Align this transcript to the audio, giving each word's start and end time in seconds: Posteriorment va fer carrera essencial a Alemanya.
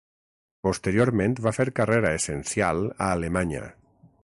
Posteriorment 0.67 1.35
va 1.47 1.53
fer 1.57 1.67
carrera 1.81 2.15
essencial 2.21 2.83
a 2.95 3.13
Alemanya. 3.21 3.63